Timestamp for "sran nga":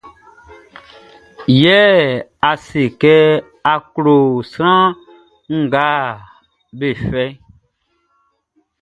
4.51-5.85